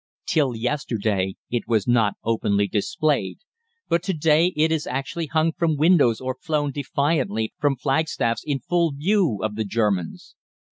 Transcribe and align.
Till 0.25 0.55
yesterday 0.55 1.35
it 1.51 1.67
was 1.67 1.87
not 1.87 2.15
openly 2.23 2.67
displayed, 2.67 3.37
but 3.87 4.01
to 4.01 4.13
day 4.13 4.47
it 4.55 4.71
is 4.71 4.87
actually 4.87 5.27
hung 5.27 5.51
from 5.53 5.77
windows 5.77 6.19
or 6.19 6.33
flown 6.41 6.71
defiantly 6.71 7.53
from 7.59 7.75
flagstaffs 7.75 8.43
in 8.43 8.61
full 8.61 8.93
view 8.93 9.37
of 9.43 9.53
the 9.53 9.63
Germans. 9.65 10.33